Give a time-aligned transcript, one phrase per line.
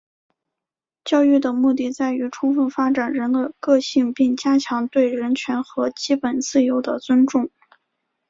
[1.05, 7.51] 教育的目的在于充分发展人的个性并加强对人权和基本自由的尊重。